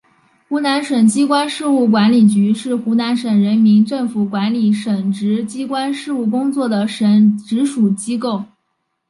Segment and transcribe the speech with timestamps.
[0.49, 8.43] 湖南省机关事务管理局是湖南省人民政府管理省直机关事务工作的省直属机构。